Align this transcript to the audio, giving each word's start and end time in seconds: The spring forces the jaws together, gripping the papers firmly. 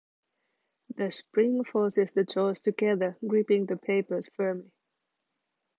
The 0.95 1.11
spring 1.11 1.63
forces 1.63 2.13
the 2.13 2.23
jaws 2.23 2.59
together, 2.59 3.19
gripping 3.27 3.67
the 3.67 3.77
papers 3.77 4.27
firmly. 4.35 4.71